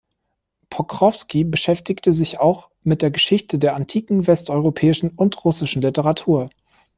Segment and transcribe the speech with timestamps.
[0.71, 6.49] Pokrowski beschäftigte sich auch mit der Geschichte der antiken, westeuropäischen und russischen Literatur.